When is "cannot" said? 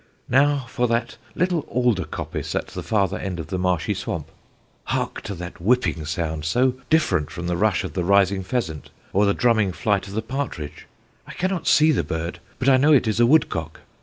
11.33-11.67